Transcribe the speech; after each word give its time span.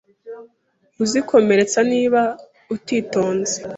Uzikomeretsa 1.03 1.79
niba 1.91 2.21
utitonze 2.75 3.55